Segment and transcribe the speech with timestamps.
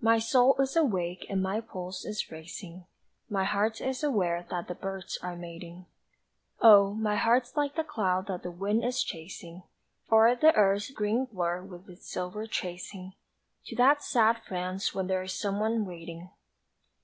[0.00, 2.84] My soul is awake and my pulse is racing
[3.30, 5.86] My heart is aware that the birds are mating
[6.60, 9.62] Oh, my heart's like a cloud that the wind is chasing
[10.10, 13.12] O'er the earth's green blur with its silver tracing
[13.66, 16.28] To that sad France where there's someone waiting!